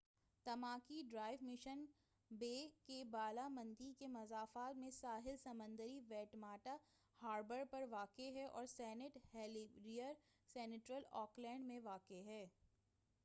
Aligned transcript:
Tamaki 0.45 1.01
Drive 1.09 1.37
Mission 1.41 1.83
Bay 2.31 2.53
کے 2.85 3.03
بالامنڈی 3.11 3.91
کے 3.99 4.07
مضافات 4.09 4.75
میں 4.75 4.89
ساحل 4.91 5.35
سمندر 5.37 5.89
ویٹماٹا 6.09 6.75
ہاربر 7.21 7.63
پر 7.71 7.83
واقع 7.89 8.29
ہے 8.35 8.45
اور 8.45 8.65
سینٹ 8.67 9.17
ہیلیرز 9.33 10.23
سنٹرل 10.49 11.03
آکلینڈ 11.19 11.67
میں 11.67 11.79
واقع 11.83 12.23
ہے 12.25 12.45